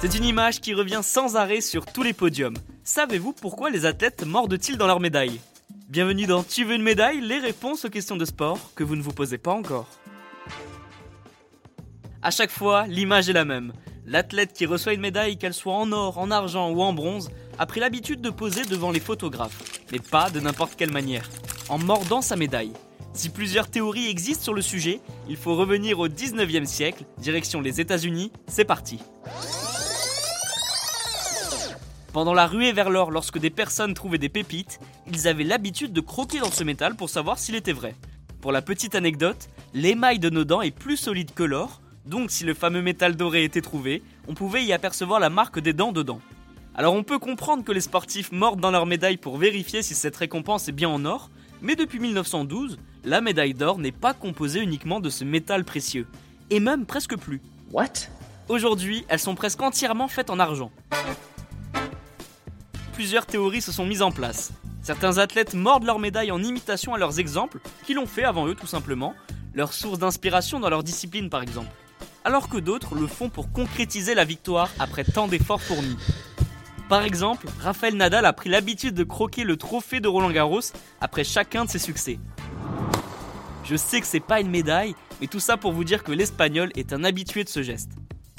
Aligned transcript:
C'est 0.00 0.14
une 0.14 0.24
image 0.24 0.60
qui 0.60 0.74
revient 0.74 1.00
sans 1.02 1.36
arrêt 1.36 1.60
sur 1.60 1.84
tous 1.86 2.02
les 2.02 2.12
podiums. 2.12 2.56
Savez-vous 2.84 3.32
pourquoi 3.32 3.70
les 3.70 3.86
athlètes 3.86 4.24
mordent-ils 4.24 4.76
dans 4.76 4.86
leur 4.86 5.00
médaille? 5.00 5.40
Bienvenue 5.88 6.26
dans 6.26 6.44
Tu 6.44 6.64
veux 6.64 6.74
une 6.74 6.82
médaille? 6.82 7.20
Les 7.20 7.38
réponses 7.38 7.84
aux 7.84 7.90
questions 7.90 8.16
de 8.16 8.24
sport 8.24 8.72
que 8.74 8.84
vous 8.84 8.94
ne 8.94 9.02
vous 9.02 9.12
posez 9.12 9.38
pas 9.38 9.52
encore. 9.52 9.88
À 12.22 12.30
chaque 12.30 12.50
fois, 12.50 12.86
l'image 12.86 13.28
est 13.28 13.32
la 13.32 13.44
même. 13.44 13.72
L'athlète 14.04 14.52
qui 14.52 14.66
reçoit 14.66 14.92
une 14.92 15.00
médaille, 15.00 15.38
qu'elle 15.38 15.54
soit 15.54 15.74
en 15.74 15.90
or, 15.90 16.18
en 16.18 16.30
argent 16.30 16.70
ou 16.70 16.82
en 16.82 16.92
bronze, 16.92 17.30
a 17.58 17.66
pris 17.66 17.80
l'habitude 17.80 18.20
de 18.20 18.30
poser 18.30 18.62
devant 18.64 18.92
les 18.92 19.00
photographes, 19.00 19.80
mais 19.90 19.98
pas 19.98 20.30
de 20.30 20.38
n'importe 20.38 20.76
quelle 20.76 20.92
manière, 20.92 21.28
en 21.68 21.78
mordant 21.78 22.20
sa 22.20 22.36
médaille. 22.36 22.72
Si 23.16 23.30
plusieurs 23.30 23.70
théories 23.70 24.08
existent 24.08 24.44
sur 24.44 24.52
le 24.52 24.60
sujet, 24.60 25.00
il 25.26 25.38
faut 25.38 25.56
revenir 25.56 25.98
au 25.98 26.06
19e 26.06 26.66
siècle, 26.66 27.06
direction 27.16 27.62
les 27.62 27.80
États-Unis, 27.80 28.30
c'est 28.46 28.66
parti. 28.66 28.98
Pendant 32.12 32.34
la 32.34 32.46
ruée 32.46 32.72
vers 32.72 32.90
l'or, 32.90 33.10
lorsque 33.10 33.38
des 33.38 33.48
personnes 33.48 33.94
trouvaient 33.94 34.18
des 34.18 34.28
pépites, 34.28 34.80
ils 35.10 35.28
avaient 35.28 35.44
l'habitude 35.44 35.94
de 35.94 36.02
croquer 36.02 36.40
dans 36.40 36.50
ce 36.50 36.62
métal 36.62 36.94
pour 36.94 37.08
savoir 37.08 37.38
s'il 37.38 37.54
était 37.54 37.72
vrai. 37.72 37.94
Pour 38.42 38.52
la 38.52 38.60
petite 38.60 38.94
anecdote, 38.94 39.48
l'émail 39.72 40.18
de 40.18 40.28
nos 40.28 40.44
dents 40.44 40.60
est 40.60 40.70
plus 40.70 40.98
solide 40.98 41.32
que 41.34 41.42
l'or, 41.42 41.80
donc 42.04 42.30
si 42.30 42.44
le 42.44 42.52
fameux 42.52 42.82
métal 42.82 43.16
doré 43.16 43.44
était 43.44 43.62
trouvé, 43.62 44.02
on 44.28 44.34
pouvait 44.34 44.62
y 44.62 44.74
apercevoir 44.74 45.20
la 45.20 45.30
marque 45.30 45.58
des 45.58 45.72
dents 45.72 45.92
dedans. 45.92 46.20
Alors 46.74 46.92
on 46.92 47.02
peut 47.02 47.18
comprendre 47.18 47.64
que 47.64 47.72
les 47.72 47.80
sportifs 47.80 48.30
mordent 48.30 48.60
dans 48.60 48.70
leur 48.70 48.84
médaille 48.84 49.16
pour 49.16 49.38
vérifier 49.38 49.80
si 49.80 49.94
cette 49.94 50.16
récompense 50.16 50.68
est 50.68 50.72
bien 50.72 50.90
en 50.90 51.06
or, 51.06 51.30
mais 51.62 51.76
depuis 51.76 51.98
1912, 51.98 52.78
la 53.04 53.20
médaille 53.20 53.54
d'or 53.54 53.78
n'est 53.78 53.92
pas 53.92 54.14
composée 54.14 54.60
uniquement 54.60 55.00
de 55.00 55.10
ce 55.10 55.24
métal 55.24 55.64
précieux, 55.64 56.06
et 56.50 56.60
même 56.60 56.86
presque 56.86 57.16
plus. 57.16 57.40
What? 57.72 58.08
Aujourd'hui, 58.48 59.04
elles 59.08 59.18
sont 59.18 59.34
presque 59.34 59.62
entièrement 59.62 60.08
faites 60.08 60.30
en 60.30 60.38
argent. 60.38 60.70
Plusieurs 62.92 63.26
théories 63.26 63.62
se 63.62 63.72
sont 63.72 63.86
mises 63.86 64.02
en 64.02 64.10
place. 64.10 64.52
Certains 64.82 65.18
athlètes 65.18 65.54
mordent 65.54 65.84
leur 65.84 65.98
médaille 65.98 66.30
en 66.30 66.42
imitation 66.42 66.94
à 66.94 66.98
leurs 66.98 67.18
exemples, 67.18 67.58
qui 67.84 67.94
l'ont 67.94 68.06
fait 68.06 68.24
avant 68.24 68.46
eux 68.46 68.54
tout 68.54 68.66
simplement, 68.66 69.14
leur 69.54 69.72
source 69.72 69.98
d'inspiration 69.98 70.60
dans 70.60 70.70
leur 70.70 70.82
discipline 70.82 71.28
par 71.30 71.42
exemple 71.42 71.72
alors 72.26 72.48
que 72.48 72.56
d'autres 72.56 72.96
le 72.96 73.06
font 73.06 73.28
pour 73.28 73.52
concrétiser 73.52 74.14
la 74.14 74.24
victoire 74.24 74.68
après 74.80 75.04
tant 75.04 75.28
d'efforts 75.28 75.62
fournis. 75.62 75.96
Par 76.88 77.02
exemple, 77.02 77.46
Rafael 77.60 77.96
Nadal 77.96 78.24
a 78.26 78.32
pris 78.32 78.48
l'habitude 78.48 78.94
de 78.94 79.04
croquer 79.04 79.44
le 79.44 79.56
trophée 79.56 80.00
de 80.00 80.08
Roland 80.08 80.30
Garros 80.30 80.60
après 81.00 81.24
chacun 81.24 81.64
de 81.64 81.70
ses 81.70 81.78
succès. 81.78 82.18
Je 83.64 83.76
sais 83.76 84.00
que 84.00 84.06
c'est 84.06 84.20
pas 84.20 84.40
une 84.40 84.50
médaille, 84.50 84.94
mais 85.20 85.26
tout 85.26 85.40
ça 85.40 85.56
pour 85.56 85.72
vous 85.72 85.84
dire 85.84 86.04
que 86.04 86.12
l'espagnol 86.12 86.70
est 86.76 86.92
un 86.92 87.02
habitué 87.02 87.42
de 87.42 87.48
ce 87.48 87.62
geste. 87.62 87.90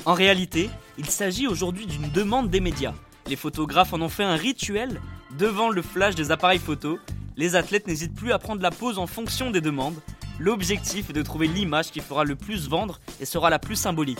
En 0.05 0.13
réalité, 0.13 0.69
il 0.97 1.09
s'agit 1.09 1.47
aujourd'hui 1.47 1.85
d'une 1.85 2.09
demande 2.11 2.49
des 2.49 2.61
médias. 2.61 2.93
Les 3.27 3.35
photographes 3.35 3.91
en 3.93 4.01
ont 4.01 4.09
fait 4.09 4.23
un 4.23 4.35
rituel 4.35 5.01
devant 5.37 5.69
le 5.69 5.81
flash 5.81 6.15
des 6.15 6.31
appareils 6.31 6.59
photo. 6.59 6.99
Les 7.35 7.55
athlètes 7.55 7.87
n'hésitent 7.87 8.15
plus 8.15 8.31
à 8.31 8.39
prendre 8.39 8.61
la 8.61 8.71
pose 8.71 8.97
en 8.97 9.07
fonction 9.07 9.51
des 9.51 9.59
demandes, 9.59 9.99
L'objectif 10.39 11.09
est 11.09 11.13
de 11.13 11.23
trouver 11.23 11.47
l'image 11.47 11.89
qui 11.89 11.99
fera 11.99 12.23
le 12.23 12.35
plus 12.35 12.69
vendre 12.69 12.99
et 13.19 13.25
sera 13.25 13.49
la 13.49 13.57
plus 13.57 13.75
symbolique. 13.75 14.19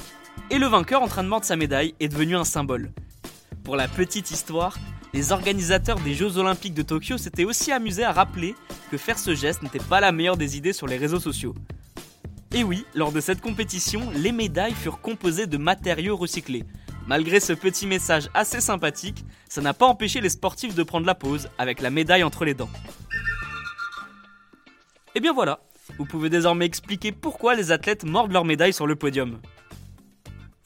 Et 0.50 0.58
le 0.58 0.66
vainqueur 0.66 1.04
en 1.04 1.08
train 1.08 1.24
de 1.24 1.28
mordre 1.28 1.46
sa 1.46 1.56
médaille 1.56 1.94
est 2.00 2.08
devenu 2.08 2.36
un 2.36 2.44
symbole. 2.44 2.92
Pour 3.68 3.76
la 3.76 3.90
petite 3.90 4.32
histoire, 4.32 4.78
les 5.12 5.34
organisateurs 5.34 6.00
des 6.00 6.14
Jeux 6.14 6.38
Olympiques 6.38 6.74
de 6.74 6.84
Tokyo 6.84 7.18
s'étaient 7.18 7.44
aussi 7.44 7.74
amusés 7.74 8.06
à 8.06 8.14
rappeler 8.14 8.56
que 8.90 8.96
faire 8.96 9.20
ce 9.20 9.36
geste 9.36 9.62
n'était 9.62 9.78
pas 9.78 10.00
la 10.00 10.14
meilleure 10.14 10.38
des 10.38 10.56
idées 10.56 10.72
sur 10.72 10.88
les 10.88 10.96
réseaux 10.96 11.20
sociaux. 11.20 11.54
Et 12.56 12.64
oui, 12.64 12.86
lors 12.96 13.12
de 13.12 13.20
cette 13.20 13.42
compétition, 13.42 14.10
les 14.16 14.32
médailles 14.32 14.74
furent 14.74 15.02
composées 15.02 15.48
de 15.48 15.58
matériaux 15.58 16.16
recyclés. 16.16 16.64
Malgré 17.08 17.42
ce 17.42 17.52
petit 17.52 17.88
message 17.88 18.30
assez 18.34 18.62
sympathique, 18.62 19.26
ça 19.50 19.60
n'a 19.60 19.74
pas 19.74 19.86
empêché 19.86 20.22
les 20.22 20.30
sportifs 20.30 20.74
de 20.74 20.84
prendre 20.84 21.06
la 21.06 21.16
pause 21.16 21.50
avec 21.58 21.82
la 21.82 21.90
médaille 21.90 22.24
entre 22.24 22.46
les 22.46 22.54
dents. 22.54 22.70
Et 25.14 25.20
bien 25.20 25.34
voilà, 25.34 25.60
vous 25.98 26.06
pouvez 26.06 26.30
désormais 26.30 26.66
expliquer 26.66 27.12
pourquoi 27.12 27.54
les 27.54 27.74
athlètes 27.74 28.06
mordent 28.06 28.32
leur 28.32 28.46
médaille 28.46 28.72
sur 28.72 28.88
le 28.88 28.96
podium. 28.96 29.42